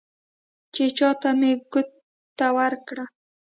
چې 0.73 0.83
چا 0.97 1.09
ته 1.21 1.29
مې 1.39 1.51
ګوته 1.71 2.47
ورکړه، 2.57 3.05